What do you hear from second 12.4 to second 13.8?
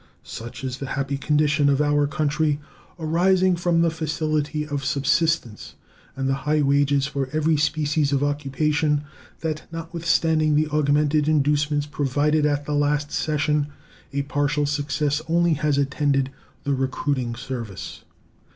at the last session,